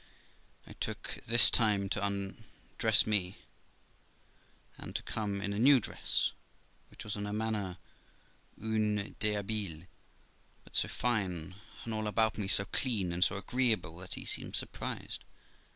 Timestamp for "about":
12.07-12.39